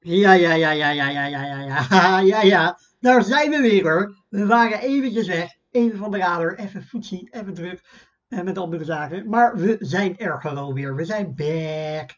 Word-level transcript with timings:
Ja, 0.00 0.32
ja, 0.32 0.54
ja, 0.54 0.70
ja, 0.70 0.90
ja, 0.90 1.08
ja, 1.08 1.26
ja, 1.26 1.60
ja, 1.60 2.20
ja, 2.32 2.42
ja. 2.42 2.78
Daar 3.00 3.22
zijn 3.22 3.50
we 3.50 3.60
weer 3.60 3.82
hoor. 3.82 4.14
We 4.28 4.46
waren 4.46 4.80
eventjes 4.80 5.26
weg. 5.26 5.56
Even 5.70 5.98
van 5.98 6.10
de 6.10 6.18
radar, 6.18 6.54
even 6.54 6.84
voetzie, 6.84 7.28
even 7.30 7.54
druk. 7.54 7.80
En 8.28 8.44
met 8.44 8.58
andere 8.58 8.84
zaken. 8.84 9.28
Maar 9.28 9.56
we 9.56 9.76
zijn 9.80 10.18
er 10.18 10.40
gewoon 10.40 10.74
weer. 10.74 10.94
We 10.96 11.04
zijn 11.04 11.34
back. 11.34 12.10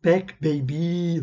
Back, 0.00 0.38
baby. 0.38 1.22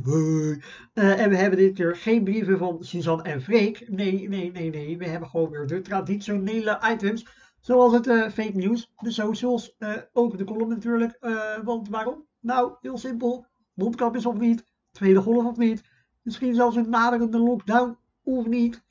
Eh, 0.94 1.20
en 1.20 1.30
we 1.30 1.36
hebben 1.36 1.60
dit 1.60 1.74
keer 1.74 1.96
geen 1.96 2.24
brieven 2.24 2.58
van 2.58 2.84
Suzanne 2.84 3.24
en 3.24 3.42
Freek. 3.42 3.90
Nee, 3.90 4.30
nee, 4.30 4.52
nee, 4.52 4.70
nee. 4.70 4.98
We 4.98 5.08
hebben 5.08 5.30
gewoon 5.30 5.50
weer 5.50 5.68
de 5.68 5.82
traditionele 5.82 6.80
items. 6.92 7.26
Zoals 7.60 7.94
het 7.94 8.08
eh, 8.08 8.30
fake 8.30 8.58
news, 8.58 8.92
de 8.96 9.12
socials, 9.12 9.76
eh, 9.78 9.94
ook 10.14 10.38
de 10.38 10.44
column 10.44 10.70
natuurlijk. 10.70 11.18
Eh, 11.20 11.58
want 11.64 11.90
waarom? 11.90 12.28
Nou, 12.40 12.74
heel 12.82 12.98
simpel. 12.98 13.46
Mondkapjes 13.74 14.26
of 14.26 14.38
niet? 14.38 14.66
Tweede 14.92 15.22
golf 15.22 15.46
of 15.46 15.58
niet? 15.58 15.82
Misschien 16.24 16.56
zelfs 16.56 16.76
een 16.76 16.90
naderende 16.90 17.40
lockdown 17.40 17.98
of 18.24 18.46
niet? 18.46 18.82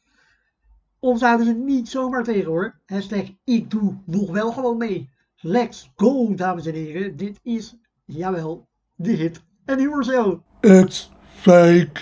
Of 0.99 1.19
zouden 1.19 1.47
ze 1.47 1.53
niet 1.53 1.89
zomaar 1.89 2.23
tegen 2.23 2.51
hoor? 2.51 2.81
Hashtag 2.87 3.25
ik 3.45 3.71
doe 3.71 3.97
nog 4.05 4.31
wel 4.31 4.53
gewoon 4.53 4.77
mee. 4.77 5.11
Let's 5.37 5.93
go, 5.97 6.35
dames 6.35 6.67
en 6.67 6.75
heren. 6.75 7.17
Dit 7.17 7.41
is, 7.43 7.77
jawel, 8.05 8.69
de 8.97 9.11
hit 9.11 9.43
en 9.65 9.79
humor 9.79 10.05
show. 10.05 10.41
It's 10.61 11.11
fake 11.25 12.01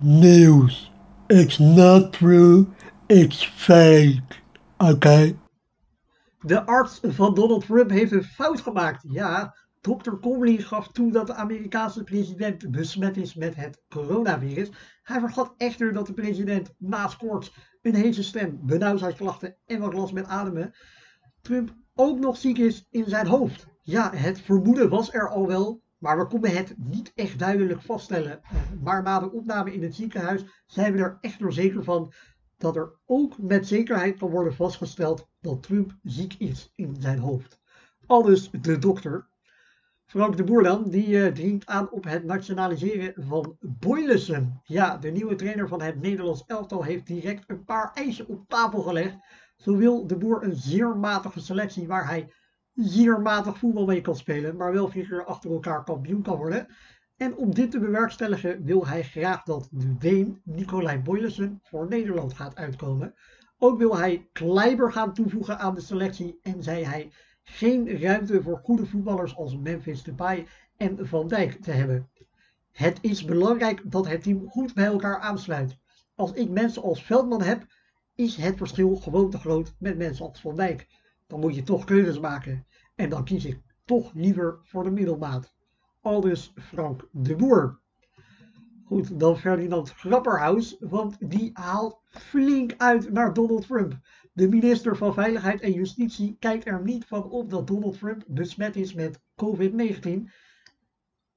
news. 0.00 0.92
It's 1.26 1.58
not 1.58 2.12
true. 2.12 2.66
It's 3.06 3.46
fake. 3.46 4.22
Okay? 4.76 5.38
De 6.40 6.66
arts 6.66 7.00
van 7.02 7.34
Donald 7.34 7.66
Trump 7.66 7.90
heeft 7.90 8.12
een 8.12 8.24
fout 8.24 8.60
gemaakt. 8.60 9.04
Ja, 9.08 9.54
Dr. 9.82 10.16
Comley 10.20 10.56
gaf 10.56 10.92
toe 10.92 11.12
dat 11.12 11.26
de 11.26 11.34
Amerikaanse 11.34 12.04
president 12.04 12.70
besmet 12.70 13.16
is 13.16 13.34
met 13.34 13.54
het 13.54 13.82
coronavirus. 13.88 14.70
Hij 15.02 15.20
vergat 15.20 15.54
echter 15.56 15.92
dat 15.92 16.06
de 16.06 16.12
president 16.12 16.74
naast 16.78 17.16
koorts, 17.16 17.54
een 17.82 17.94
hete 17.94 18.22
stem, 18.22 18.58
benauwdheidsklachten 18.62 19.56
en 19.66 19.80
wat 19.80 19.92
last 19.92 20.12
met 20.12 20.26
ademen, 20.26 20.74
Trump 21.40 21.74
ook 21.94 22.18
nog 22.18 22.36
ziek 22.36 22.58
is 22.58 22.86
in 22.90 23.08
zijn 23.08 23.26
hoofd. 23.26 23.66
Ja, 23.82 24.14
het 24.14 24.40
vermoeden 24.40 24.88
was 24.88 25.12
er 25.12 25.28
al 25.28 25.46
wel, 25.46 25.82
maar 25.98 26.18
we 26.18 26.26
konden 26.26 26.56
het 26.56 26.74
niet 26.76 27.12
echt 27.14 27.38
duidelijk 27.38 27.82
vaststellen. 27.82 28.40
Maar 28.82 29.02
na 29.02 29.20
de 29.20 29.32
opname 29.32 29.74
in 29.74 29.82
het 29.82 29.94
ziekenhuis 29.94 30.44
zijn 30.66 30.92
we 30.92 30.98
er 30.98 31.18
echter 31.20 31.52
zeker 31.52 31.84
van 31.84 32.12
dat 32.56 32.76
er 32.76 32.98
ook 33.06 33.38
met 33.38 33.66
zekerheid 33.66 34.18
kan 34.18 34.30
worden 34.30 34.54
vastgesteld 34.54 35.28
dat 35.40 35.62
Trump 35.62 35.96
ziek 36.02 36.34
is 36.38 36.72
in 36.74 36.96
zijn 36.98 37.18
hoofd. 37.18 37.60
Aldus 38.06 38.50
de 38.50 38.78
dokter. 38.78 39.30
Frank 40.12 40.36
de 40.36 40.44
Boer 40.44 40.62
dan, 40.62 40.90
die 40.90 41.08
uh, 41.08 41.26
dringt 41.26 41.66
aan 41.66 41.90
op 41.90 42.04
het 42.04 42.24
nationaliseren 42.24 43.14
van 43.16 43.56
Boylussen. 43.60 44.60
Ja, 44.64 44.96
de 44.96 45.10
nieuwe 45.10 45.34
trainer 45.34 45.68
van 45.68 45.82
het 45.82 46.00
Nederlands 46.00 46.44
elftal 46.46 46.84
heeft 46.84 47.06
direct 47.06 47.44
een 47.46 47.64
paar 47.64 47.90
eisen 47.94 48.28
op 48.28 48.48
tafel 48.48 48.82
gelegd. 48.82 49.16
Zo 49.56 49.76
wil 49.76 50.06
de 50.06 50.16
Boer 50.16 50.42
een 50.42 50.56
zeer 50.56 50.96
matige 50.96 51.40
selectie 51.40 51.86
waar 51.86 52.08
hij 52.08 52.32
zeer 52.74 53.20
matig 53.20 53.58
voetbal 53.58 53.84
mee 53.86 54.00
kan 54.00 54.16
spelen, 54.16 54.56
maar 54.56 54.72
wel 54.72 54.88
keer 54.88 55.24
achter 55.24 55.50
elkaar 55.50 55.84
kampioen 55.84 56.22
kan 56.22 56.36
worden. 56.36 56.66
En 57.16 57.36
om 57.36 57.54
dit 57.54 57.70
te 57.70 57.78
bewerkstelligen 57.78 58.64
wil 58.64 58.86
hij 58.86 59.02
graag 59.02 59.42
dat 59.42 59.68
de 59.70 59.96
Deen 59.98 60.40
Nicolai 60.44 60.98
Boylussen 60.98 61.58
voor 61.62 61.88
Nederland 61.88 62.34
gaat 62.34 62.56
uitkomen. 62.56 63.14
Ook 63.58 63.78
wil 63.78 63.96
hij 63.96 64.28
Kleiber 64.32 64.92
gaan 64.92 65.14
toevoegen 65.14 65.58
aan 65.58 65.74
de 65.74 65.80
selectie 65.80 66.38
en 66.42 66.62
zei 66.62 66.84
hij 66.84 67.12
geen 67.42 68.00
ruimte 68.00 68.42
voor 68.42 68.60
goede 68.62 68.86
voetballers 68.86 69.36
als 69.36 69.56
Memphis 69.56 70.02
Depay 70.02 70.46
en 70.76 71.06
Van 71.06 71.28
Dijk 71.28 71.62
te 71.62 71.70
hebben. 71.70 72.08
Het 72.72 72.98
is 73.00 73.24
belangrijk 73.24 73.90
dat 73.90 74.06
het 74.06 74.22
team 74.22 74.48
goed 74.48 74.74
bij 74.74 74.84
elkaar 74.84 75.18
aansluit. 75.18 75.78
Als 76.14 76.32
ik 76.32 76.50
mensen 76.50 76.82
als 76.82 77.04
Veldman 77.04 77.42
heb, 77.42 77.66
is 78.14 78.36
het 78.36 78.56
verschil 78.56 78.96
gewoon 78.96 79.30
te 79.30 79.38
groot 79.38 79.74
met 79.78 79.96
mensen 79.96 80.26
als 80.26 80.40
Van 80.40 80.56
Dijk. 80.56 80.86
Dan 81.26 81.40
moet 81.40 81.54
je 81.54 81.62
toch 81.62 81.84
keuzes 81.84 82.20
maken. 82.20 82.66
En 82.94 83.08
dan 83.08 83.24
kies 83.24 83.44
ik 83.44 83.60
toch 83.84 84.12
liever 84.14 84.58
voor 84.62 84.84
de 84.84 84.90
middelmaat. 84.90 85.54
Aldus 86.00 86.52
Frank 86.56 87.08
de 87.10 87.36
Boer. 87.36 87.80
Goed, 88.84 89.20
dan 89.20 89.38
Ferdinand 89.38 89.90
Grapperhaus, 89.90 90.76
want 90.80 91.16
die 91.30 91.50
haalt 91.52 92.00
flink 92.08 92.74
uit 92.76 93.12
naar 93.12 93.32
Donald 93.32 93.66
Trump. 93.66 93.98
De 94.34 94.48
minister 94.48 94.96
van 94.96 95.14
Veiligheid 95.14 95.60
en 95.60 95.72
Justitie 95.72 96.36
kijkt 96.38 96.66
er 96.66 96.82
niet 96.82 97.04
van 97.04 97.30
op 97.30 97.50
dat 97.50 97.66
Donald 97.66 97.98
Trump 97.98 98.24
besmet 98.26 98.76
is 98.76 98.94
met 98.94 99.20
COVID-19. 99.34 100.30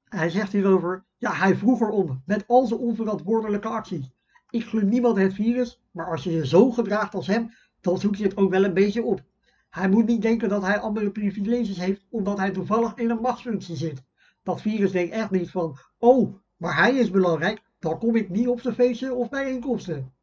Hij 0.03 0.29
zegt 0.29 0.51
hierover, 0.51 1.05
ja, 1.17 1.33
hij 1.33 1.55
vroeg 1.55 1.81
erom 1.81 2.21
met 2.25 2.47
al 2.47 2.65
zijn 2.65 2.79
onverantwoordelijke 2.79 3.67
acties. 3.67 4.09
Ik 4.49 4.63
gun 4.63 4.89
niemand 4.89 5.17
het 5.17 5.33
virus, 5.33 5.81
maar 5.91 6.11
als 6.11 6.23
je 6.23 6.31
je 6.31 6.47
zo 6.47 6.71
gedraagt 6.71 7.13
als 7.13 7.27
hem, 7.27 7.51
dan 7.81 7.97
zoek 7.97 8.15
je 8.15 8.23
het 8.23 8.37
ook 8.37 8.49
wel 8.49 8.63
een 8.63 8.73
beetje 8.73 9.03
op. 9.03 9.23
Hij 9.69 9.89
moet 9.89 10.05
niet 10.05 10.21
denken 10.21 10.49
dat 10.49 10.61
hij 10.61 10.79
andere 10.79 11.11
privileges 11.11 11.77
heeft 11.77 12.05
omdat 12.09 12.37
hij 12.37 12.51
toevallig 12.51 12.95
in 12.95 13.09
een 13.09 13.21
machtsfunctie 13.21 13.75
zit. 13.75 14.03
Dat 14.43 14.61
virus 14.61 14.91
denkt 14.91 15.13
echt 15.13 15.31
niet 15.31 15.51
van, 15.51 15.77
oh, 15.97 16.35
maar 16.57 16.77
hij 16.77 16.95
is 16.95 17.11
belangrijk, 17.11 17.61
dan 17.79 17.99
kom 17.99 18.15
ik 18.15 18.29
niet 18.29 18.47
op 18.47 18.61
zijn 18.61 18.75
feestje 18.75 19.13
of 19.13 19.29
bijeenkomsten. 19.29 20.14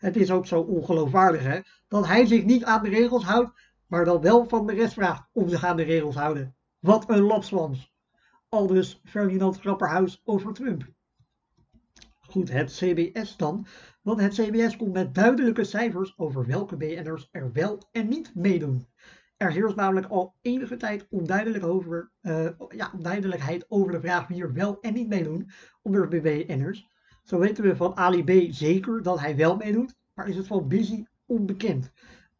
Het 0.00 0.16
is 0.16 0.30
ook 0.30 0.46
zo 0.46 0.60
ongeloofwaardig 0.60 1.42
hè, 1.42 1.60
dat 1.88 2.06
hij 2.06 2.26
zich 2.26 2.44
niet 2.44 2.64
aan 2.64 2.82
de 2.82 2.88
regels 2.88 3.24
houdt, 3.24 3.50
maar 3.86 4.04
dan 4.04 4.20
wel 4.20 4.48
van 4.48 4.66
de 4.66 4.72
rest 4.72 4.92
vraagt 4.92 5.28
om 5.32 5.48
zich 5.48 5.64
aan 5.64 5.76
de 5.76 5.82
regels 5.82 6.14
houden. 6.14 6.56
Wat 6.78 7.10
een 7.10 7.22
lapswans. 7.22 7.92
Aldus 8.48 9.00
Ferdinand 9.04 9.60
Grapperhaus 9.60 10.20
over 10.24 10.52
Trump. 10.52 10.88
Goed, 12.20 12.50
het 12.50 12.72
CBS 12.72 13.36
dan. 13.36 13.66
Want 14.02 14.20
het 14.20 14.34
CBS 14.34 14.76
komt 14.76 14.92
met 14.92 15.14
duidelijke 15.14 15.64
cijfers 15.64 16.18
over 16.18 16.46
welke 16.46 16.76
BN'ers 16.76 17.28
er 17.30 17.52
wel 17.52 17.88
en 17.92 18.08
niet 18.08 18.34
meedoen. 18.34 18.86
Er 19.36 19.52
heerst 19.52 19.76
namelijk 19.76 20.06
al 20.06 20.34
enige 20.40 20.76
tijd 20.76 21.06
onduidelijk 21.10 21.64
over, 21.64 22.12
uh, 22.22 22.50
ja, 22.68 22.90
onduidelijkheid 22.94 23.64
over 23.68 23.92
de 23.92 24.00
vraag 24.00 24.26
wie 24.26 24.42
er 24.42 24.52
wel 24.52 24.80
en 24.80 24.94
niet 24.94 25.08
meedoen 25.08 25.50
onder 25.82 26.10
de 26.10 26.20
BN'ers. 26.20 26.88
Zo 27.30 27.38
weten 27.38 27.64
we 27.64 27.76
van 27.76 27.96
Ali 27.96 28.24
B 28.24 28.52
zeker 28.54 29.02
dat 29.02 29.20
hij 29.20 29.36
wel 29.36 29.56
meedoet, 29.56 29.94
maar 30.14 30.28
is 30.28 30.36
het 30.36 30.46
van 30.46 30.68
Busy 30.68 31.04
onbekend. 31.26 31.92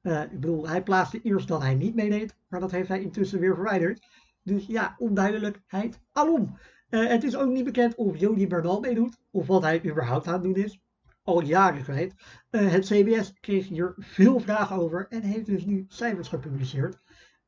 Uh, 0.02 0.22
ik 0.22 0.30
bedoel, 0.30 0.68
hij 0.68 0.82
plaatste 0.82 1.20
eerst 1.22 1.48
dat 1.48 1.62
hij 1.62 1.74
niet 1.74 1.94
meedeed, 1.94 2.34
maar 2.48 2.60
dat 2.60 2.70
heeft 2.70 2.88
hij 2.88 3.02
intussen 3.02 3.40
weer 3.40 3.54
verwijderd. 3.54 4.06
Dus 4.42 4.66
ja, 4.66 4.94
onduidelijkheid 4.98 6.00
alom. 6.12 6.56
Uh, 6.90 7.08
het 7.08 7.24
is 7.24 7.36
ook 7.36 7.50
niet 7.50 7.64
bekend 7.64 7.94
of 7.94 8.18
Jody 8.18 8.46
Bernal 8.46 8.80
meedoet, 8.80 9.18
of 9.30 9.46
wat 9.46 9.62
hij 9.62 9.84
überhaupt 9.84 10.26
aan 10.26 10.32
het 10.32 10.42
doen 10.42 10.64
is. 10.64 10.80
Al 11.22 11.42
jaren 11.42 11.82
kwijt. 11.82 12.14
Uh, 12.50 12.70
het 12.70 12.84
CBS 12.84 13.32
kreeg 13.40 13.68
hier 13.68 13.94
veel 13.96 14.40
vragen 14.40 14.76
over 14.76 15.06
en 15.08 15.22
heeft 15.22 15.46
dus 15.46 15.64
nu 15.64 15.84
cijfers 15.88 16.28
gepubliceerd. 16.28 16.98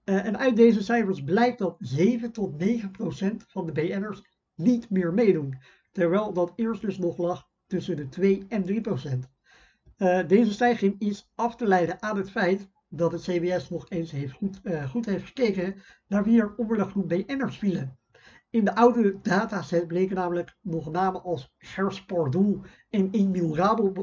En 0.05 0.39
uit 0.39 0.57
deze 0.57 0.83
cijfers 0.83 1.23
blijkt 1.23 1.59
dat 1.59 1.77
7 1.79 2.33
tot 2.33 2.59
9 2.59 2.91
procent 2.91 3.45
van 3.49 3.67
de 3.67 3.73
BN'ers 3.73 4.23
niet 4.55 4.91
meer 4.91 5.15
meedoen. 5.15 5.59
Terwijl 5.93 6.33
dat 6.33 6.53
eerst 6.57 6.81
dus 6.81 6.99
nog 6.99 7.19
lag 7.19 7.49
tussen 7.67 7.97
de 7.97 8.09
2 8.09 8.45
en 8.49 8.65
3 8.65 8.81
procent. 8.81 9.31
deze 10.27 10.53
stijging 10.53 11.01
is 11.01 11.31
af 11.35 11.57
te 11.57 11.67
leiden 11.67 12.03
aan 12.03 12.17
het 12.17 12.31
feit 12.31 12.71
dat 12.89 13.13
het 13.13 13.23
CBS 13.23 13.71
nog 13.71 13.91
eens 13.91 14.11
heeft 14.11 14.33
goed, 14.33 14.61
goed 14.89 15.07
heeft 15.07 15.27
gekeken 15.27 15.83
naar 16.07 16.25
wie 16.25 16.41
er 16.41 16.55
onder 16.57 16.77
de 16.77 16.85
groep 16.85 17.09
BN'ers 17.09 17.59
vielen. 17.59 17.99
In 18.53 18.65
de 18.65 18.75
oude 18.75 19.19
dataset 19.23 19.87
bleken 19.87 20.17
namelijk 20.17 20.57
nog 20.61 20.91
namen 20.91 21.23
als 21.23 21.55
Gers 21.59 22.05
Pardoel 22.05 22.61
en 22.91 23.11
Emiel 23.11 23.57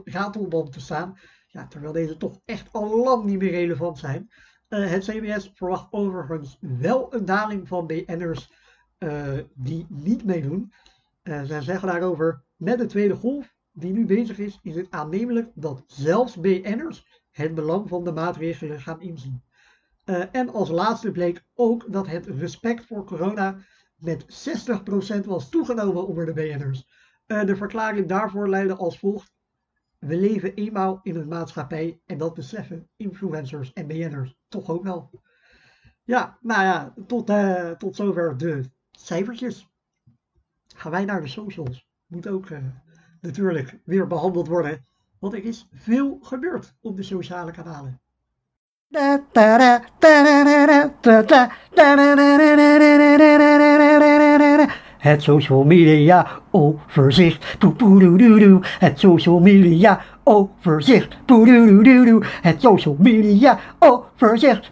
Ratelband 0.04 0.72
te 0.72 0.80
staan. 0.80 1.18
Ja, 1.48 1.68
terwijl 1.68 1.94
deze 1.94 2.18
toch 2.18 2.42
echt 2.46 2.74
al 2.74 3.04
lang 3.04 3.24
niet 3.24 3.40
meer 3.40 3.52
relevant 3.52 3.98
zijn. 3.98 4.30
Uh, 4.70 4.90
het 4.90 5.04
CBS 5.04 5.52
verwacht 5.54 5.88
overigens 5.92 6.58
wel 6.60 7.14
een 7.14 7.26
daling 7.26 7.68
van 7.68 7.88
BN'ers 7.88 8.52
uh, 9.00 9.40
die 9.54 9.86
niet 9.90 10.26
meedoen. 10.26 10.74
Uh, 11.24 11.44
zij 11.44 11.62
zeggen 11.62 11.88
daarover, 11.88 12.44
met 12.56 12.78
de 12.78 12.86
tweede 12.86 13.16
golf 13.16 13.56
die 13.72 13.92
nu 13.92 14.06
bezig 14.06 14.40
is, 14.40 14.60
is 14.62 14.76
het 14.76 14.92
aannemelijk 14.92 15.52
dat 15.56 15.84
zelfs 15.88 16.40
BN'ers 16.40 17.24
het 17.32 17.56
belang 17.56 17.90
van 17.90 18.04
de 18.04 18.12
maatregelen 18.12 18.82
gaan 18.82 19.02
inzien. 19.02 19.44
en 20.32 20.50
als 20.50 20.70
laatste 20.70 21.12
bleek 21.12 21.46
ook 21.54 21.92
dat 21.92 22.08
het 22.08 22.26
respect 22.26 22.86
voor 22.86 23.06
corona 23.06 23.58
met 24.00 24.26
60% 25.22 25.26
was 25.26 25.50
toegenomen 25.50 26.08
onder 26.08 26.26
de 26.26 26.34
BN'ers. 26.34 26.88
Uh, 27.28 27.46
de 27.46 27.56
verklaring 27.56 28.08
daarvoor 28.08 28.48
luidde 28.48 28.76
als 28.76 29.00
volgt. 29.00 29.32
We 30.00 30.16
leven 30.16 30.54
eenmaal 30.54 31.00
in 31.04 31.16
een 31.16 31.28
maatschappij 31.28 32.02
en 32.06 32.18
dat 32.18 32.34
beseffen 32.34 32.90
influencers 32.96 33.74
en 33.74 33.88
BN'ers 33.88 34.36
toch 34.48 34.70
ook 34.70 34.84
wel. 34.84 35.24
Ja, 36.04 36.38
nou 36.42 36.62
ja, 36.62 36.94
tot, 37.08 37.30
uh, 37.30 37.72
tot 37.72 37.96
zover 37.96 38.38
de 38.38 38.64
cijfertjes. 38.92 39.70
Gaan 40.80 40.92
wij 40.92 41.06
naar 41.06 41.22
de 41.22 41.28
socials. 41.28 41.86
Moet 42.08 42.28
ook 42.28 42.50
uh, 42.50 42.58
natuurlijk 43.22 43.80
weer 43.84 44.08
behandeld 44.08 44.48
worden, 44.48 44.86
want 45.20 45.34
er 45.34 45.44
is 45.44 45.68
veel 45.74 46.20
gebeurd 46.22 46.74
op 46.82 46.98
de 46.98 47.04
sociale 47.04 47.52
kanalen. 47.52 48.00
Het 54.98 55.24
social 55.24 55.64
media 55.64 56.28
overzicht. 56.52 57.58
Het 58.80 59.00
social 59.00 59.40
media 59.40 60.02
overzicht. 60.24 61.18
Het 62.42 62.62
social 62.62 62.96
media 63.00 63.60
overzicht. 63.80 64.72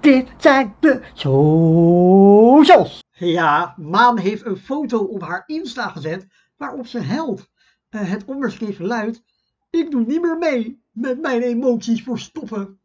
Dit 0.00 0.28
zijn 0.36 0.74
de 0.80 1.00
socials. 1.14 3.08
Ja, 3.26 3.74
Maan 3.76 4.18
heeft 4.18 4.46
een 4.46 4.56
foto 4.56 4.98
op 4.98 5.22
haar 5.22 5.42
Insta 5.46 5.88
gezet 5.88 6.26
waarop 6.56 6.86
ze 6.86 7.02
huilt. 7.02 7.48
Eh, 7.88 8.10
het 8.10 8.24
onderschrift 8.24 8.78
luidt: 8.78 9.22
Ik 9.70 9.90
doe 9.90 10.04
niet 10.06 10.20
meer 10.20 10.38
mee 10.38 10.82
met 10.90 11.20
mijn 11.20 11.42
emoties 11.42 12.02
verstoppen. 12.02 12.80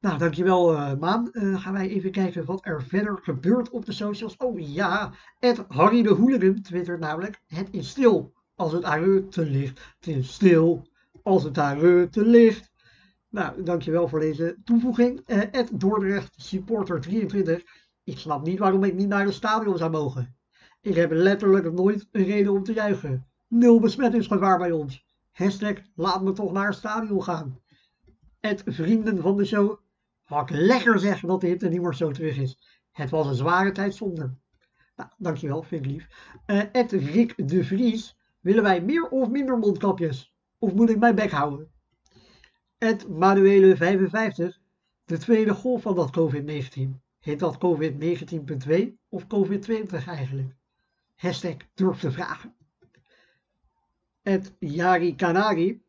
Nou, 0.00 0.18
dankjewel 0.18 0.72
uh, 0.72 0.94
Maan. 0.94 1.28
Uh, 1.32 1.62
gaan 1.62 1.72
wij 1.72 1.88
even 1.88 2.10
kijken 2.10 2.44
wat 2.44 2.66
er 2.66 2.82
verder 2.82 3.18
gebeurt 3.22 3.70
op 3.70 3.84
de 3.84 3.92
socials. 3.92 4.36
Oh 4.36 4.58
ja, 4.60 5.12
Ed 5.38 5.64
Harry 5.68 6.02
de 6.02 6.14
Hooligan 6.14 6.60
twittert 6.62 7.00
namelijk: 7.00 7.40
Het 7.46 7.68
is 7.70 7.88
stil 7.88 8.32
als 8.54 8.72
het 8.72 8.84
aan 8.84 9.02
Rutte 9.02 9.44
ligt. 9.44 9.80
Het 9.98 10.16
is 10.16 10.32
stil 10.32 10.88
als 11.22 11.42
het 11.42 11.58
aan 11.58 11.78
Rutte 11.78 12.26
ligt. 12.26 12.70
Nou, 13.28 13.62
dankjewel 13.62 14.08
voor 14.08 14.20
deze 14.20 14.56
toevoeging. 14.64 15.20
Ed 15.26 15.80
Dordrecht 15.80 16.34
supporter 16.36 17.00
23. 17.00 17.62
Ik 18.08 18.18
snap 18.18 18.46
niet 18.46 18.58
waarom 18.58 18.84
ik 18.84 18.94
niet 18.94 19.08
naar 19.08 19.24
het 19.24 19.34
stadion 19.34 19.78
zou 19.78 19.90
mogen. 19.90 20.36
Ik 20.80 20.94
heb 20.94 21.10
letterlijk 21.10 21.72
nooit 21.72 22.08
een 22.12 22.24
reden 22.24 22.52
om 22.52 22.62
te 22.62 22.72
juichen. 22.72 23.26
Nul 23.48 23.80
besmettingsgevaar 23.80 24.58
bij 24.58 24.70
ons. 24.70 25.04
Hashtag 25.32 25.74
laat 25.94 26.22
me 26.22 26.32
toch 26.32 26.52
naar 26.52 26.66
het 26.66 26.76
stadion 26.76 27.22
gaan. 27.22 27.60
Het 28.40 28.62
vrienden 28.66 29.22
van 29.22 29.36
de 29.36 29.44
show. 29.44 29.78
Ik 30.28 30.50
lekker 30.50 30.98
zeggen 30.98 31.28
dat 31.28 31.40
de 31.40 31.46
hitte 31.46 31.68
niet 31.68 31.82
meer 31.82 31.94
zo 31.94 32.10
terug 32.10 32.36
is. 32.36 32.82
Het 32.92 33.10
was 33.10 33.26
een 33.26 33.34
zware 33.34 33.72
tijd 33.72 33.94
zonder. 33.94 34.36
Nou, 34.96 35.10
dankjewel, 35.16 35.62
vind 35.62 35.84
ik 35.84 35.90
lief. 35.90 36.08
Uh, 36.46 36.62
Ed 36.72 36.92
Rick 36.92 37.48
de 37.48 37.64
Vries. 37.64 38.16
Willen 38.40 38.62
wij 38.62 38.82
meer 38.82 39.08
of 39.08 39.28
minder 39.28 39.58
mondkapjes? 39.58 40.34
Of 40.58 40.74
moet 40.74 40.90
ik 40.90 40.98
mijn 40.98 41.14
bek 41.14 41.30
houden? 41.30 41.70
Ed 42.78 43.08
Manuele 43.08 43.76
55. 43.76 44.60
De 45.04 45.18
tweede 45.18 45.54
golf 45.54 45.82
van 45.82 45.94
dat 45.94 46.10
COVID-19. 46.18 47.06
Heet 47.28 47.38
dat 47.38 47.58
COVID-19.2 47.58 48.94
of 49.08 49.26
COVID-20 49.26 50.06
eigenlijk? 50.06 50.54
Hashtag 51.14 51.56
durf 51.74 51.98
te 51.98 52.10
vragen. 52.10 52.54
Het 54.22 54.54
Yari 54.58 55.14
Kanari. 55.14 55.82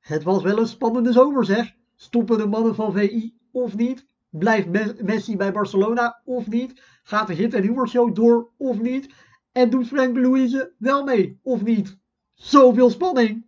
Het 0.00 0.22
was 0.22 0.42
wel 0.42 0.58
een 0.58 0.66
spannende 0.66 1.12
zomer 1.12 1.44
zeg. 1.44 1.74
Stoppen 1.96 2.38
de 2.38 2.46
mannen 2.46 2.74
van 2.74 2.92
VI 2.92 3.38
of 3.50 3.76
niet? 3.76 4.06
Blijft 4.30 4.68
Messi 5.02 5.36
bij 5.36 5.52
Barcelona 5.52 6.20
of 6.24 6.48
niet? 6.48 6.82
Gaat 7.02 7.26
de 7.26 7.34
Hit 7.34 7.54
en 7.54 7.62
Humor 7.62 7.88
Show 7.88 8.14
door 8.14 8.50
of 8.56 8.80
niet? 8.80 9.14
En 9.52 9.70
doet 9.70 9.86
Frank 9.86 10.16
Louise 10.16 10.74
wel 10.78 11.04
mee 11.04 11.38
of 11.42 11.62
niet? 11.62 11.98
Zoveel 12.34 12.90
spanning! 12.90 13.46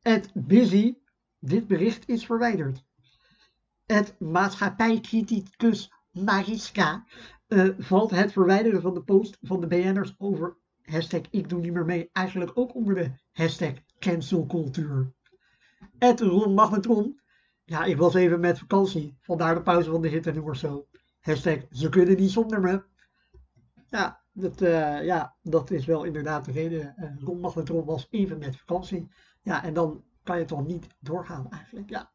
Het 0.00 0.30
Busy. 0.34 0.94
Dit 1.38 1.66
bericht 1.66 2.08
is 2.08 2.26
verwijderd. 2.26 2.84
Het 3.86 4.14
maatschappijcriticus 4.18 5.92
Mariska 6.14 7.04
uh, 7.48 7.68
valt 7.78 8.10
het 8.10 8.32
verwijderen 8.32 8.80
van 8.80 8.94
de 8.94 9.02
post 9.02 9.38
van 9.42 9.60
de 9.60 9.66
BN'ers 9.66 10.14
over 10.18 10.56
hashtag 10.82 11.20
ik 11.30 11.48
doe 11.48 11.60
niet 11.60 11.72
meer 11.72 11.84
mee 11.84 12.10
eigenlijk 12.12 12.50
ook 12.54 12.74
onder 12.74 12.94
de 12.94 13.10
hashtag 13.32 13.72
cancelcultuur. 13.98 15.12
Het 15.98 16.20
Ron 16.20 16.54
Magnetron. 16.54 17.20
Ja, 17.64 17.84
ik 17.84 17.96
was 17.96 18.14
even 18.14 18.40
met 18.40 18.58
vakantie. 18.58 19.18
Vandaar 19.20 19.54
de 19.54 19.62
pauze 19.62 19.90
van 19.90 20.02
de 20.02 20.08
hit 20.08 20.26
en 20.26 20.42
of 20.42 20.56
zo. 20.56 20.86
Hashtag 21.20 21.58
ze 21.70 21.88
kunnen 21.88 22.16
niet 22.16 22.30
zonder 22.30 22.60
me. 22.60 22.84
Ja, 23.88 24.22
dat, 24.32 24.62
uh, 24.62 25.04
ja, 25.04 25.36
dat 25.42 25.70
is 25.70 25.84
wel 25.84 26.04
inderdaad 26.04 26.44
de 26.44 26.52
reden. 26.52 26.94
Uh, 26.98 27.10
Ron 27.20 27.40
Magnetron 27.40 27.84
was 27.84 28.06
even 28.10 28.38
met 28.38 28.56
vakantie. 28.56 29.08
Ja, 29.42 29.64
en 29.64 29.74
dan 29.74 30.04
kan 30.22 30.38
je 30.38 30.44
toch 30.44 30.66
niet 30.66 30.86
doorgaan 31.00 31.50
eigenlijk. 31.50 31.90
Ja, 31.90 32.10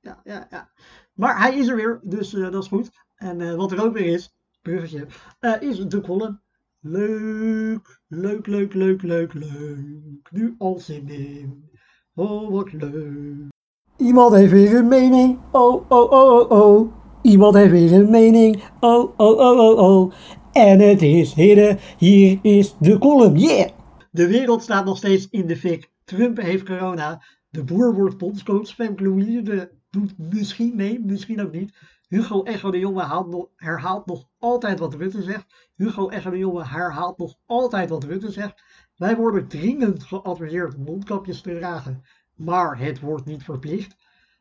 ja, 0.00 0.20
ja. 0.24 0.46
ja. 0.50 0.70
Maar 1.16 1.40
hij 1.40 1.58
is 1.58 1.68
er 1.68 1.76
weer, 1.76 2.00
dus 2.02 2.34
uh, 2.34 2.50
dat 2.50 2.62
is 2.62 2.68
goed. 2.68 2.90
En 3.16 3.40
uh, 3.40 3.54
wat 3.54 3.72
er 3.72 3.84
ook 3.84 3.92
weer 3.92 4.12
is, 4.12 4.34
bruggetje, 4.62 5.06
uh, 5.40 5.60
is 5.60 5.88
de 5.88 6.00
column. 6.00 6.40
Leuk, 6.80 8.00
leuk, 8.08 8.46
leuk, 8.46 8.74
leuk, 8.74 9.02
leuk, 9.02 9.34
leuk. 9.34 10.30
Nu 10.30 10.54
al 10.58 10.78
zin 10.78 11.08
in. 11.08 11.70
Oh, 12.14 12.50
wat 12.50 12.72
leuk. 12.72 13.48
Iemand 13.96 14.34
heeft 14.34 14.52
weer 14.52 14.74
een 14.74 14.88
mening. 14.88 15.38
Oh, 15.52 15.90
oh, 15.90 16.10
oh, 16.12 16.50
oh, 16.50 16.50
oh. 16.50 16.92
Iemand 17.22 17.54
heeft 17.54 17.70
weer 17.70 17.92
een 17.92 18.10
mening. 18.10 18.62
Oh, 18.80 19.12
oh, 19.16 19.38
oh, 19.38 19.58
oh, 19.58 19.78
oh. 19.78 20.12
En 20.52 20.80
het 20.80 21.02
is, 21.02 21.32
heren, 21.32 21.78
hier 21.98 22.38
is 22.42 22.76
de 22.78 22.98
column. 22.98 23.38
Yeah! 23.38 23.70
De 24.10 24.26
wereld 24.26 24.62
staat 24.62 24.84
nog 24.84 24.96
steeds 24.96 25.28
in 25.30 25.46
de 25.46 25.56
fik. 25.56 25.90
Trump 26.04 26.40
heeft 26.40 26.64
corona. 26.64 27.22
De 27.50 27.64
boer 27.64 27.94
wordt 27.94 28.18
bondscoach. 28.18 28.68
Femke 28.68 29.02
Louise 29.02 29.75
doet 29.96 30.18
misschien 30.18 30.76
mee, 30.76 31.00
misschien 31.00 31.40
ook 31.40 31.52
niet. 31.52 31.76
Hugo 32.08 32.42
Echo 32.42 32.70
de 32.70 32.78
Jonge 32.78 33.48
herhaalt 33.56 34.06
nog 34.06 34.28
altijd 34.38 34.78
wat 34.78 34.94
Rutte 34.94 35.22
zegt. 35.22 35.70
Hugo 35.74 36.08
Echo 36.08 36.30
de 36.30 36.38
Jonge 36.38 36.66
herhaalt 36.66 37.18
nog 37.18 37.34
altijd 37.46 37.88
wat 37.88 38.04
Rutte 38.04 38.30
zegt. 38.30 38.62
Wij 38.96 39.16
worden 39.16 39.48
dringend 39.48 40.02
geadviseerd 40.02 40.76
mondkapjes 40.76 41.40
te 41.40 41.58
dragen, 41.58 42.04
maar 42.34 42.78
het 42.78 43.00
wordt 43.00 43.24
niet 43.24 43.44
verplicht. 43.44 43.96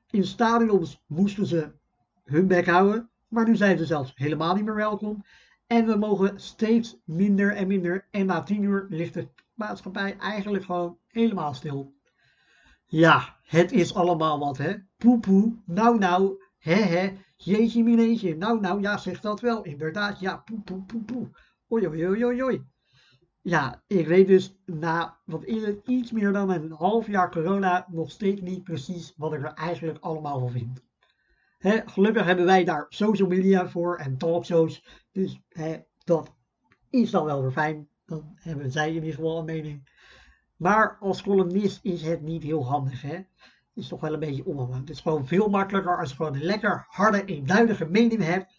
In 0.10 0.24
stadions 0.24 1.04
moesten 1.08 1.46
ze 1.46 1.72
hun 2.24 2.48
bek 2.48 2.66
houden, 2.66 3.10
maar 3.28 3.48
nu 3.48 3.56
zijn 3.56 3.78
ze 3.78 3.86
zelfs 3.86 4.12
helemaal 4.16 4.56
niet 4.56 4.66
meer 4.66 4.76
welkom. 4.76 5.24
En 5.68 5.86
we 5.86 5.96
mogen 5.96 6.40
steeds 6.40 6.98
minder 7.06 7.56
en 7.56 7.68
minder. 7.68 8.08
En 8.12 8.26
na 8.26 8.44
tien 8.44 8.64
uur 8.64 8.86
ligt 8.90 9.14
de 9.14 9.28
maatschappij 9.54 10.18
eigenlijk 10.18 10.64
gewoon 10.64 10.98
helemaal 11.08 11.54
stil. 11.54 11.95
Ja, 12.88 13.40
het 13.42 13.72
is 13.72 13.94
allemaal 13.94 14.40
wat, 14.40 14.58
hè? 14.58 14.74
Poepoe, 14.98 15.62
nou 15.66 15.98
nou, 15.98 16.44
hè 16.58 16.74
hè, 16.74 17.18
jeetje 17.36 17.84
mineetje. 17.84 18.36
Nou 18.36 18.60
nou, 18.60 18.82
ja, 18.82 18.98
zeg 18.98 19.20
dat 19.20 19.40
wel. 19.40 19.64
Inderdaad, 19.64 20.20
ja, 20.20 20.38
poe 20.38 20.62
poe 20.62 20.84
poe 20.84 21.04
poe. 21.04 21.30
Oei 21.72 21.88
oei 21.88 22.08
oei 22.08 22.26
oei 22.26 22.44
oei. 22.44 22.66
Ja, 23.42 23.84
ik 23.88 24.08
weet 24.08 24.28
dus 24.28 24.56
na, 24.66 25.20
wat 25.26 25.44
iets 25.86 26.12
meer 26.12 26.32
dan 26.32 26.50
een 26.50 26.72
half 26.72 27.08
jaar 27.08 27.32
corona 27.32 27.88
nog 27.92 28.12
steeds 28.12 28.42
niet 28.42 28.64
precies 28.64 29.14
wat 29.18 29.34
ik 29.34 29.44
er 29.44 29.54
eigenlijk 29.54 29.98
allemaal 30.00 30.40
van 30.40 30.52
vind. 30.52 30.84
Gelukkig 31.86 32.26
hebben 32.26 32.46
wij 32.46 32.64
daar 32.64 32.86
social 32.90 33.28
media 33.28 33.70
voor 33.70 33.98
en 33.98 34.18
talkshows. 34.18 34.86
Dus 35.12 35.42
dat 36.04 36.36
is 36.90 37.12
dan 37.12 37.26
wel 37.26 37.42
weer 37.42 37.52
fijn. 37.52 37.90
Dan 38.06 38.32
hebben 38.36 38.72
zij 38.72 38.88
in 38.88 38.94
ieder 38.94 39.14
geval 39.14 39.40
een 39.40 39.46
mening. 39.46 39.95
Maar 40.56 40.98
als 41.00 41.24
columnist 41.24 41.80
is 41.84 42.02
het 42.02 42.22
niet 42.22 42.44
heel 42.44 42.66
handig, 42.66 43.02
hè. 43.02 43.20
Is 43.74 43.88
toch 43.88 44.02
wel 44.02 44.14
een 44.14 44.20
beetje 44.20 44.46
onhandig. 44.46 44.78
Het 44.78 44.90
is 44.90 45.00
gewoon 45.00 45.28
veel 45.28 45.50
makkelijker 45.50 45.98
als 45.98 46.10
je 46.10 46.16
gewoon 46.16 46.34
een 46.34 46.44
lekker 46.44 46.86
harde, 46.88 47.26
eenduidige 47.26 47.86
mening 47.86 48.24
hebt. 48.24 48.54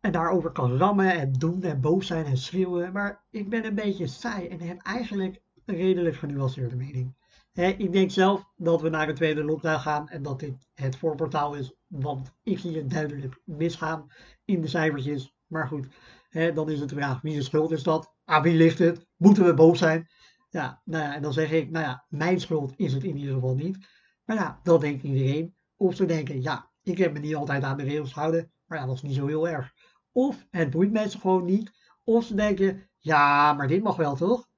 En 0.00 0.12
daarover 0.12 0.50
kan 0.50 0.76
rammen 0.76 1.12
en 1.12 1.32
doen 1.32 1.62
en 1.62 1.80
boos 1.80 2.06
zijn 2.06 2.24
en 2.24 2.36
schreeuwen. 2.36 2.92
Maar 2.92 3.24
ik 3.30 3.48
ben 3.48 3.64
een 3.64 3.74
beetje 3.74 4.06
saai 4.06 4.48
en 4.48 4.60
heb 4.60 4.82
eigenlijk 4.82 5.42
een 5.64 5.76
redelijk 5.76 6.16
genuanceerde 6.16 6.76
mening. 6.76 7.14
ik 7.52 7.92
denk 7.92 8.10
zelf 8.10 8.52
dat 8.56 8.80
we 8.80 8.88
naar 8.88 9.08
een 9.08 9.14
tweede 9.14 9.44
lockdown 9.44 9.80
gaan 9.80 10.08
en 10.08 10.22
dat 10.22 10.40
dit 10.40 10.68
het 10.74 10.96
voorportaal 10.96 11.54
is. 11.54 11.74
Want 11.86 12.32
ik 12.42 12.58
zie 12.58 12.76
het 12.76 12.90
duidelijk 12.90 13.40
misgaan 13.44 14.12
in 14.44 14.60
de 14.60 14.68
cijfertjes. 14.68 15.34
Maar 15.46 15.66
goed, 15.66 15.86
dan 16.30 16.70
is 16.70 16.80
het 16.80 16.88
de 16.88 16.94
vraag, 16.94 17.20
wie 17.20 17.36
de 17.36 17.42
schuld 17.42 17.70
is 17.70 17.82
dat? 17.82 18.14
Aan 18.24 18.42
wie 18.42 18.56
ligt 18.56 18.78
het? 18.78 19.06
Moeten 19.16 19.44
we 19.44 19.54
boos 19.54 19.78
zijn? 19.78 20.08
Ja, 20.56 20.80
nou 20.84 21.04
ja, 21.04 21.14
en 21.14 21.22
dan 21.22 21.32
zeg 21.32 21.52
ik, 21.52 21.70
nou 21.70 21.84
ja, 21.84 22.04
mijn 22.08 22.40
schuld 22.40 22.72
is 22.76 22.92
het 22.92 23.04
in 23.04 23.16
ieder 23.16 23.34
geval 23.34 23.54
niet. 23.54 23.78
Maar 24.24 24.36
ja, 24.36 24.60
dat 24.62 24.80
denkt 24.80 25.02
iedereen. 25.02 25.54
Of 25.76 25.94
ze 25.94 26.04
denken, 26.04 26.42
ja, 26.42 26.70
ik 26.82 26.98
heb 26.98 27.12
me 27.12 27.18
niet 27.18 27.34
altijd 27.34 27.62
aan 27.62 27.76
de 27.76 27.82
regels 27.82 28.12
gehouden, 28.12 28.52
maar 28.66 28.78
ja, 28.78 28.86
dat 28.86 28.94
is 28.94 29.02
niet 29.02 29.14
zo 29.14 29.26
heel 29.26 29.48
erg. 29.48 29.72
Of 30.12 30.46
het 30.50 30.70
boeit 30.70 30.92
mensen 30.92 31.20
gewoon 31.20 31.44
niet. 31.44 31.72
Of 32.04 32.24
ze 32.24 32.34
denken, 32.34 32.88
ja, 32.98 33.52
maar 33.52 33.68
dit 33.68 33.82
mag 33.82 33.96
wel 33.96 34.16
toch? 34.16 34.48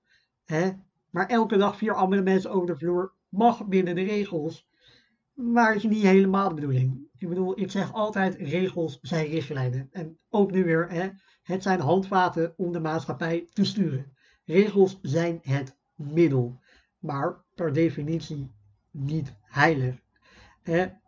Hè? 0.45 0.71
Maar 1.11 1.27
elke 1.27 1.57
dag 1.57 1.77
vier 1.77 1.95
andere 1.95 2.23
mensen 2.23 2.51
over 2.51 2.67
de 2.67 2.77
vloer 2.77 3.15
mag 3.29 3.67
binnen 3.67 3.95
de 3.95 4.05
regels. 4.05 4.69
Maar 5.33 5.75
is 5.75 5.83
niet 5.83 6.03
helemaal 6.03 6.49
de 6.49 6.55
bedoeling. 6.55 7.09
Ik 7.17 7.29
bedoel, 7.29 7.61
ik 7.61 7.71
zeg 7.71 7.93
altijd, 7.93 8.35
regels 8.35 8.99
zijn 9.03 9.27
richtlijnen. 9.27 9.89
En 9.91 10.19
ook 10.29 10.51
nu 10.51 10.65
weer, 10.65 10.91
hè, 10.91 11.09
het 11.43 11.63
zijn 11.63 11.81
handvaten 11.81 12.55
om 12.57 12.73
de 12.73 12.81
maatschappij 12.81 13.49
te 13.53 13.65
sturen. 13.65 14.17
Regels 14.45 14.99
zijn 15.03 15.39
het 15.43 15.78
middel, 15.99 16.61
maar 16.99 17.45
per 17.55 17.73
definitie 17.73 18.53
niet 18.91 19.35
heilig. 19.43 20.01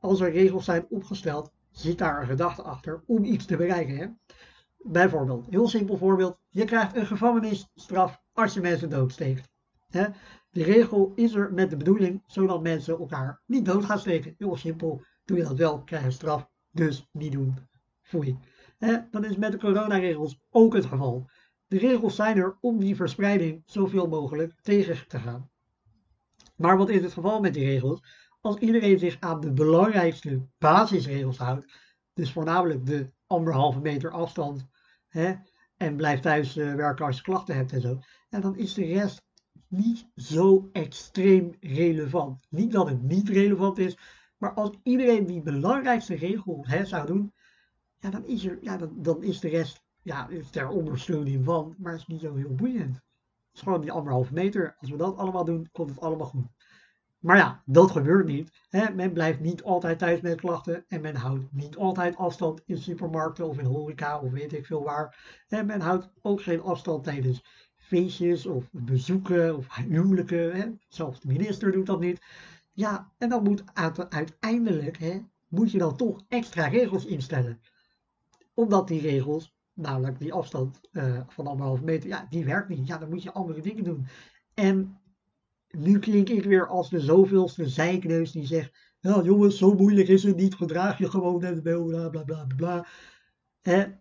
als 0.01 0.21
er 0.21 0.33
regels 0.33 0.65
zijn 0.65 0.87
opgesteld, 0.89 1.53
zit 1.71 1.99
daar 1.99 2.21
een 2.21 2.27
gedachte 2.27 2.63
achter 2.63 3.03
om 3.07 3.25
iets 3.25 3.45
te 3.45 3.57
bereiken. 3.57 4.21
Bijvoorbeeld, 4.79 5.47
heel 5.51 5.69
simpel 5.69 5.97
voorbeeld, 5.97 6.39
je 6.49 6.65
krijgt 6.65 6.97
een 6.97 7.07
gevangenisstraf 7.07 8.23
als 8.33 8.55
je 8.55 8.61
mensen 8.61 8.91
doodsteekt. 8.91 9.51
Hè? 9.89 10.07
De 10.51 10.63
regel 10.63 11.13
is 11.15 11.35
er 11.35 11.53
met 11.53 11.71
de 11.71 11.77
bedoeling 11.77 12.23
zodat 12.27 12.63
mensen 12.63 12.99
elkaar 12.99 13.43
niet 13.47 13.65
dood 13.65 13.85
gaan 13.85 13.99
steken. 13.99 14.35
Heel 14.39 14.57
simpel, 14.57 15.03
doe 15.25 15.37
je 15.37 15.43
dat 15.43 15.57
wel, 15.57 15.83
krijg 15.83 16.05
je 16.05 16.11
straf, 16.11 16.49
dus 16.71 17.09
niet 17.13 17.33
doen. 17.33 17.69
Foei. 18.03 18.39
Dat 19.11 19.25
is 19.25 19.37
met 19.37 19.53
de 19.53 19.59
coronaregels 19.59 20.41
ook 20.51 20.75
het 20.75 20.87
geval. 20.87 21.31
De 21.71 21.79
regels 21.79 22.15
zijn 22.15 22.37
er 22.37 22.57
om 22.61 22.79
die 22.79 22.97
verspreiding 22.97 23.63
zoveel 23.67 24.09
mogelijk 24.09 24.55
tegen 24.63 25.09
te 25.09 25.19
gaan. 25.19 25.51
Maar 26.57 26.77
wat 26.77 26.89
is 26.89 27.03
het 27.03 27.13
geval 27.13 27.41
met 27.41 27.55
die 27.55 27.65
regels? 27.65 28.03
Als 28.41 28.57
iedereen 28.57 28.99
zich 28.99 29.17
aan 29.21 29.41
de 29.41 29.53
belangrijkste 29.53 30.47
basisregels 30.59 31.39
houdt, 31.39 31.73
dus 32.13 32.33
voornamelijk 32.33 32.87
de 32.87 33.11
anderhalve 33.27 33.81
meter 33.81 34.11
afstand, 34.11 34.67
hè, 35.09 35.35
en 35.77 35.97
blijf 35.97 36.21
thuis 36.21 36.57
uh, 36.57 36.75
werken 36.75 37.07
als 37.07 37.17
je 37.17 37.23
klachten 37.23 37.57
hebt 37.57 37.73
en 37.73 37.81
zo, 37.81 37.99
en 38.29 38.41
dan 38.41 38.57
is 38.57 38.75
de 38.75 38.85
rest 38.85 39.23
niet 39.69 40.07
zo 40.17 40.69
extreem 40.73 41.57
relevant. 41.61 42.47
Niet 42.49 42.73
dat 42.73 42.89
het 42.89 43.03
niet 43.03 43.29
relevant 43.29 43.79
is, 43.79 43.99
maar 44.37 44.55
als 44.55 44.79
iedereen 44.83 45.27
die 45.27 45.43
belangrijkste 45.43 46.15
regel 46.15 46.65
hè, 46.69 46.85
zou 46.85 47.07
doen, 47.07 47.33
ja, 47.99 48.11
dan, 48.11 48.27
is 48.27 48.45
er, 48.45 48.59
ja, 48.61 48.77
dan, 48.77 49.03
dan 49.03 49.23
is 49.23 49.41
de 49.41 49.49
rest 49.49 49.89
ja, 50.03 50.29
ter 50.51 50.69
ondersteuning 50.69 51.45
van, 51.45 51.75
maar 51.79 51.93
het 51.93 52.01
is 52.01 52.07
niet 52.07 52.21
zo 52.21 52.35
heel 52.35 52.55
boeiend. 52.55 52.95
Het 52.95 53.55
is 53.55 53.61
gewoon 53.61 53.81
die 53.81 53.93
anderhalve 53.93 54.33
meter. 54.33 54.77
Als 54.79 54.91
we 54.91 54.97
dat 54.97 55.17
allemaal 55.17 55.45
doen, 55.45 55.69
komt 55.73 55.91
het 55.91 56.01
allemaal 56.01 56.27
goed. 56.27 56.47
Maar 57.19 57.37
ja, 57.37 57.63
dat 57.65 57.91
gebeurt 57.91 58.27
niet. 58.27 58.51
Hè? 58.69 58.95
Men 58.95 59.13
blijft 59.13 59.41
niet 59.41 59.63
altijd 59.63 59.99
thuis 59.99 60.21
met 60.21 60.41
klachten 60.41 60.85
en 60.89 61.01
men 61.01 61.15
houdt 61.15 61.53
niet 61.53 61.77
altijd 61.77 62.17
afstand 62.17 62.63
in 62.67 62.79
supermarkten 62.79 63.49
of 63.49 63.59
in 63.59 63.65
horeca 63.65 64.21
of 64.21 64.31
weet 64.31 64.53
ik 64.53 64.67
veel 64.67 64.83
waar. 64.83 65.43
En 65.49 65.67
men 65.67 65.81
houdt 65.81 66.11
ook 66.23 66.43
geen 66.43 66.63
afstand 66.63 67.05
tijdens 67.05 67.45
feestjes 67.77 68.47
of 68.47 68.69
bezoeken 68.73 69.57
of 69.57 69.75
huwelijken. 69.75 70.57
Hè? 70.57 70.67
Zelfs 70.89 71.21
de 71.21 71.29
minister 71.29 71.73
doet 71.73 71.87
dat 71.87 72.01
niet. 72.01 72.21
Ja, 72.73 73.13
en 73.19 73.29
dan 73.29 73.43
moet 73.43 73.65
uiteindelijk, 74.09 74.99
hè, 74.99 75.21
moet 75.49 75.71
je 75.71 75.79
dan 75.79 75.97
toch 75.97 76.25
extra 76.29 76.67
regels 76.67 77.05
instellen. 77.05 77.61
Omdat 78.55 78.89
die 78.89 79.01
regels, 79.01 79.55
namelijk 79.75 80.19
die 80.19 80.33
afstand 80.33 80.81
uh, 80.93 81.21
van 81.29 81.47
anderhalve 81.47 81.85
meter, 81.85 82.09
ja, 82.09 82.27
die 82.31 82.45
werkt 82.45 82.69
niet. 82.69 82.87
Ja, 82.87 82.99
dan 82.99 83.09
moet 83.09 83.23
je 83.23 83.33
andere 83.33 83.61
dingen 83.61 83.85
doen. 83.85 84.07
En 84.55 85.01
nu 85.69 85.99
klink 85.99 86.29
ik 86.29 86.45
weer 86.45 86.67
als 86.67 86.91
de 86.91 87.01
zoveelste 87.01 87.69
zijkneus 87.69 88.33
die 88.33 88.47
zegt, 88.47 88.95
ja 89.01 89.23
jongens, 89.23 89.59
zo 89.59 89.75
moeilijk 89.75 90.09
is 90.09 90.23
het 90.23 90.37
niet, 90.37 90.55
gedraag 90.55 90.99
je 90.99 91.11
gewoon 91.11 91.45
en 91.45 91.63
bla 91.63 92.09
bla 92.09 92.25
bla 92.25 92.47
bla 92.57 92.87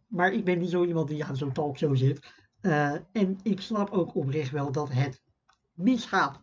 maar 0.07 0.33
ik 0.33 0.45
ben 0.45 0.59
niet 0.59 0.69
zo 0.69 0.85
iemand 0.85 1.07
die 1.07 1.25
aan 1.25 1.37
zo'n 1.37 1.51
talkshow 1.51 1.97
zit. 1.97 2.33
Uh, 2.61 2.95
en 3.11 3.39
ik 3.43 3.61
snap 3.61 3.89
ook 3.89 4.15
oprecht 4.15 4.51
wel 4.51 4.71
dat 4.71 4.89
het 4.91 5.21
misgaat. 5.73 6.41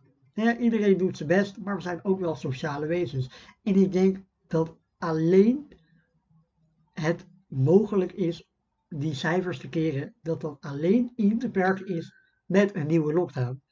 iedereen 0.59 0.97
doet 0.97 1.17
zijn 1.17 1.29
best, 1.29 1.59
maar 1.59 1.77
we 1.77 1.83
zijn 1.83 2.05
ook 2.05 2.21
wel 2.21 2.35
sociale 2.35 2.87
wezens. 2.87 3.31
En 3.63 3.75
ik 3.75 3.93
denk 3.93 4.25
dat 4.47 4.77
alleen 4.99 5.73
het 6.93 7.27
mogelijk 7.49 8.13
is 8.13 8.51
die 8.89 9.15
cijfers 9.15 9.59
te 9.59 9.69
keren, 9.69 10.15
dat 10.23 10.41
dat 10.41 10.61
alleen 10.61 11.13
in 11.15 11.39
te 11.39 11.51
perken 11.51 11.87
is 11.87 12.15
met 12.47 12.75
een 12.75 12.87
nieuwe 12.87 13.13
lockdown. 13.13 13.63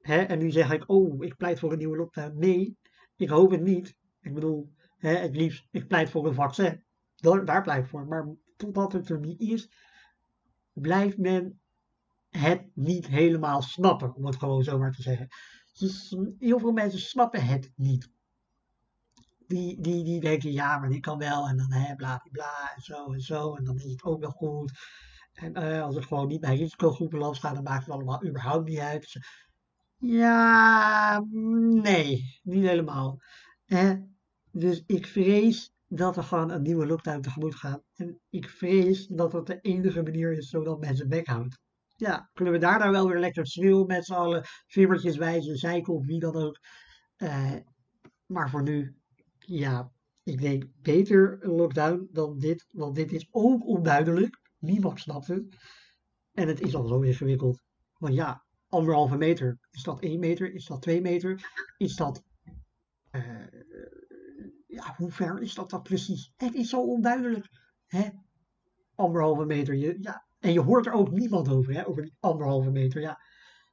En 0.00 0.38
nu 0.38 0.50
zeg 0.50 0.72
ik, 0.72 0.84
oh, 0.86 1.24
ik 1.24 1.36
pleit 1.36 1.58
voor 1.58 1.72
een 1.72 1.78
nieuwe 1.78 1.96
lockdown. 1.96 2.38
Nee, 2.38 2.78
ik 3.16 3.28
hoop 3.28 3.50
het 3.50 3.62
niet. 3.62 3.94
Ik 4.20 4.34
bedoel, 4.34 4.72
hè, 4.96 5.14
het 5.14 5.36
liefst, 5.36 5.68
ik 5.70 5.86
pleit 5.86 6.10
voor 6.10 6.26
een 6.26 6.34
vaccin. 6.34 6.84
Daar, 7.14 7.44
daar 7.44 7.62
pleit 7.62 7.84
ik 7.84 7.90
voor. 7.90 8.06
Maar 8.06 8.34
totdat 8.56 8.92
het 8.92 9.08
er 9.08 9.20
niet 9.20 9.40
is, 9.40 9.68
blijft 10.72 11.18
men 11.18 11.60
het 12.28 12.70
niet 12.74 13.06
helemaal 13.06 13.62
snappen, 13.62 14.14
om 14.14 14.26
het 14.26 14.36
gewoon 14.36 14.62
zo 14.62 14.78
maar 14.78 14.92
te 14.92 15.02
zeggen. 15.02 15.28
Dus 15.78 16.16
heel 16.38 16.58
veel 16.58 16.72
mensen 16.72 17.00
snappen 17.00 17.46
het 17.46 17.72
niet. 17.76 18.10
Die, 19.54 20.04
die, 20.04 20.20
denken, 20.20 20.52
ja, 20.52 20.78
maar 20.78 20.88
die 20.88 21.00
kan 21.00 21.18
wel, 21.18 21.48
en 21.48 21.56
dan 21.56 21.72
hè, 21.72 21.94
bla 21.94 22.22
bla 22.30 22.72
en 22.76 22.82
zo 22.82 23.12
en 23.12 23.20
zo, 23.20 23.54
en 23.54 23.64
dan 23.64 23.76
is 23.76 23.90
het 23.90 24.04
ook 24.04 24.20
wel 24.20 24.30
goed. 24.30 24.72
En 25.32 25.62
uh, 25.62 25.82
als 25.82 25.94
het 25.94 26.04
gewoon 26.04 26.28
niet 26.28 26.40
bij 26.40 26.56
risicogroepen 26.56 27.18
langs 27.18 27.38
gaat, 27.38 27.54
dan 27.54 27.62
maakt 27.62 27.84
het 27.84 27.94
allemaal 27.94 28.24
überhaupt 28.24 28.68
niet 28.68 28.78
uit. 28.78 29.18
Ja, 29.98 31.24
nee, 31.82 32.40
niet 32.42 32.64
helemaal. 32.64 33.18
Dus 34.50 34.82
ik 34.86 35.06
vrees 35.06 35.72
dat 35.88 36.16
er 36.16 36.22
gewoon 36.22 36.50
een 36.50 36.62
nieuwe 36.62 36.86
lockdown 36.86 37.20
tegemoet 37.20 37.54
gaat. 37.54 37.82
En 37.94 38.20
ik 38.30 38.48
vrees 38.48 39.06
dat 39.06 39.30
dat 39.30 39.46
de 39.46 39.60
enige 39.60 40.02
manier 40.02 40.32
is 40.32 40.48
zodat 40.48 40.80
mensen 40.80 41.08
bek 41.08 41.26
houdt. 41.26 41.58
Ja, 41.96 42.30
kunnen 42.32 42.54
we 42.54 42.60
daar 42.60 42.78
nou 42.78 42.90
wel 42.90 43.08
weer 43.08 43.18
lekker 43.18 43.46
schreeuwen 43.46 43.86
met 43.86 44.04
z'n 44.04 44.12
allen, 44.12 44.42
vimmertjes 44.66 45.16
wijzen, 45.16 45.56
zeiken 45.56 45.94
of 45.94 46.06
wie 46.06 46.20
dan 46.20 46.36
ook. 46.36 46.58
Uh, 47.18 47.52
maar 48.26 48.50
voor 48.50 48.62
nu, 48.62 48.96
ja, 49.46 49.92
ik 50.22 50.40
denk 50.40 50.64
beter 50.82 51.38
een 51.40 51.50
lockdown 51.50 52.08
dan 52.12 52.38
dit, 52.38 52.66
want 52.70 52.94
dit 52.94 53.12
is 53.12 53.28
ook 53.30 53.66
onduidelijk. 53.66 54.40
Niemand 54.58 55.00
snapt 55.00 55.26
het. 55.26 55.56
En 56.32 56.48
het 56.48 56.60
is 56.60 56.74
al 56.74 56.86
zo 56.86 57.00
ingewikkeld. 57.00 57.62
Want 57.98 58.14
ja, 58.14 58.44
anderhalve 58.68 59.16
meter. 59.16 59.58
Is 59.70 59.82
dat 59.82 60.00
1 60.00 60.18
meter? 60.18 60.54
Is 60.54 60.66
dat 60.66 60.82
2 60.82 61.00
meter? 61.00 61.50
Is 61.76 61.96
dat. 61.96 62.22
Uh, 63.10 63.46
ja, 64.66 64.94
hoe 64.96 65.10
ver 65.10 65.42
is 65.42 65.54
dat 65.54 65.70
dan 65.70 65.82
precies? 65.82 66.32
Het 66.36 66.54
is 66.54 66.68
zo 66.68 66.80
onduidelijk. 66.80 67.48
Hè? 67.86 68.08
Anderhalve 68.94 69.44
meter. 69.44 69.74
Ja. 69.74 70.26
En 70.38 70.52
je 70.52 70.60
hoort 70.60 70.86
er 70.86 70.92
ook 70.92 71.10
niemand 71.10 71.48
over, 71.48 71.74
hè? 71.74 71.86
over 71.86 72.02
die 72.02 72.16
anderhalve 72.20 72.70
meter. 72.70 73.00
Ja. 73.00 73.18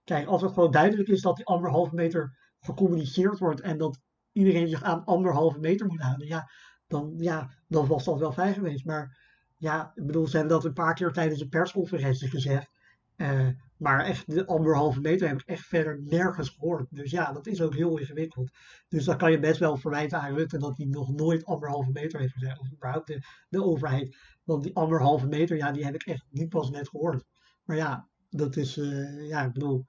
Kijk, 0.04 0.28
als 0.28 0.42
het 0.42 0.54
gewoon 0.54 0.72
duidelijk 0.72 1.10
is 1.10 1.22
dat 1.22 1.36
die 1.36 1.46
anderhalve 1.46 1.96
meter 1.96 2.38
gecommuniceerd 2.60 3.40
wordt 3.40 3.62
en 3.62 3.78
dat 3.78 4.00
iedereen 4.32 4.68
zich 4.68 4.84
aan 4.84 5.06
anderhalve 5.06 5.60
meter 5.60 5.86
moet 5.86 6.02
houden, 6.02 6.28
ja, 6.28 6.50
dan, 6.88 7.14
ja, 7.18 7.52
dan 7.68 7.88
was 7.88 8.04
dat 8.04 8.20
wel 8.20 8.32
fijn 8.32 8.54
geweest. 8.54 8.86
Maar 8.86 9.18
ja, 9.58 9.92
ik 9.96 10.06
bedoel, 10.06 10.28
ze 10.28 10.38
hebben 10.38 10.56
dat 10.56 10.66
een 10.66 10.74
paar 10.74 10.94
keer 10.94 11.12
tijdens 11.12 11.42
een 11.42 11.50
persconferentie 11.50 12.30
gezegd. 12.30 12.70
Uh, 13.18 13.48
maar 13.78 14.06
echt 14.06 14.32
de 14.32 14.46
anderhalve 14.46 15.00
meter 15.00 15.28
heb 15.28 15.42
ik 15.42 15.48
echt 15.48 15.66
verder 15.66 16.02
nergens 16.04 16.50
gehoord. 16.50 16.88
Dus 16.90 17.12
ja, 17.12 17.32
dat 17.32 17.48
is 17.48 17.62
ook 17.62 17.76
heel 17.76 17.98
ingewikkeld. 17.98 18.52
Dus 18.88 19.06
dan 19.06 19.18
kan 19.18 19.32
je 19.32 19.40
best 19.40 19.60
wel 19.60 19.78
verwijten 19.78 20.22
aan 20.22 20.36
Rutte 20.36 20.58
dat 20.58 20.78
hij 20.78 20.86
nog 20.86 21.12
nooit 21.12 21.46
anderhalve 21.46 21.92
meter 21.92 22.20
heeft 22.20 22.34
gezegd. 22.34 22.60
Of 22.60 22.72
überhaupt 22.72 23.08
de, 23.08 23.20
de 23.50 23.64
overheid. 23.64 24.18
Want 24.44 24.64
die 24.64 24.76
anderhalve 24.76 25.28
meter, 25.28 25.58
ja, 25.58 25.72
die 25.72 25.86
heb 25.86 25.94
ik 25.94 26.04
echt 26.04 26.26
niet 26.30 26.50
pas 26.50 26.70
net 26.70 26.90
gehoord. 26.90 27.24
Maar 27.64 27.78
ja, 27.78 28.10
dat 28.30 28.56
is, 28.56 28.78
uh, 28.78 29.28
ja, 29.28 29.44
ik 29.44 29.54
bedoel, 29.54 29.86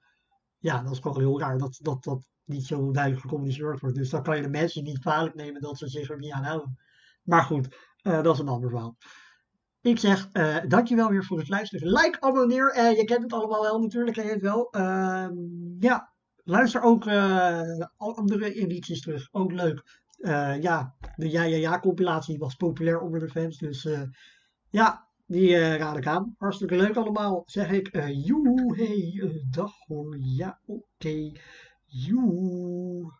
ja, 0.59 0.83
dat 0.83 0.91
is 0.91 0.99
gewoon 0.99 1.19
heel 1.19 1.39
raar 1.39 1.57
dat 1.57 1.79
dat, 1.81 2.03
dat 2.03 2.25
niet 2.45 2.65
zo 2.65 2.91
duidelijk 2.91 3.21
gecommuniceerd 3.23 3.79
wordt. 3.79 3.95
Dus 3.95 4.09
dan 4.09 4.23
kan 4.23 4.35
je 4.35 4.41
de 4.41 4.49
mensen 4.49 4.83
niet 4.83 4.99
kwalijk 4.99 5.35
nemen 5.35 5.61
dat 5.61 5.77
ze 5.77 5.87
zich 5.87 6.09
er 6.09 6.19
niet 6.19 6.31
aan 6.31 6.43
houden. 6.43 6.77
Maar 7.23 7.43
goed, 7.43 7.75
uh, 8.03 8.21
dat 8.21 8.33
is 8.33 8.39
een 8.39 8.47
ander 8.47 8.69
verhaal. 8.69 8.97
Ik 9.81 9.99
zeg 9.99 10.29
uh, 10.33 10.57
dankjewel 10.67 11.09
weer 11.09 11.23
voor 11.23 11.37
het 11.37 11.49
luisteren. 11.49 11.87
Like, 11.87 12.21
abonneer. 12.21 12.75
Uh, 12.77 12.97
je 12.97 13.03
kent 13.03 13.23
het 13.23 13.33
allemaal 13.33 13.61
wel, 13.61 13.79
natuurlijk 13.79 14.15
ken 14.15 14.27
het 14.27 14.41
wel. 14.41 14.67
Ja, 15.79 16.13
luister 16.43 16.81
ook 16.81 17.07
andere 17.97 18.53
edities 18.53 19.01
terug. 19.01 19.27
Ook 19.31 19.51
leuk. 19.51 20.01
ja, 20.61 20.95
de 21.15 21.29
Ja 21.29 21.43
Ja 21.43 21.57
Ja 21.57 21.79
compilatie 21.79 22.37
was 22.37 22.55
populair 22.55 22.99
onder 22.99 23.19
de 23.19 23.29
fans. 23.29 23.57
Dus 23.57 23.87
ja, 24.69 25.07
die 25.25 25.77
raad 25.77 25.97
ik 25.97 26.07
aan. 26.07 26.35
Hartstikke 26.37 26.75
leuk 26.75 26.95
allemaal. 26.95 27.43
Zeg 27.45 27.71
ik, 27.71 27.89
joe, 28.07 28.75
hey, 28.75 29.45
dag 29.49 29.71
hoor. 29.87 30.17
Ja, 30.19 30.59
oké. 30.65 31.31
you 31.93 33.11